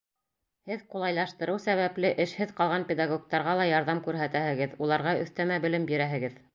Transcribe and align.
Һеҙ 0.69 0.79
ҡулайлаштырыу 0.93 1.59
сәбәпле 1.65 2.11
эшһеҙ 2.27 2.55
ҡалған 2.63 2.87
педагогтарға 2.93 3.57
ла 3.63 3.71
ярҙам 3.75 4.05
күрһәтәһегеҙ, 4.11 4.79
уларға 4.85 5.19
өҫтәмә 5.25 5.65
белем 5.69 5.91
бирәһегеҙ. 5.95 6.47